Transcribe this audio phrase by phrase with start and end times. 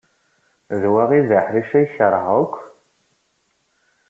[0.81, 2.55] D wa ay d aḥric ay keṛheɣ akk.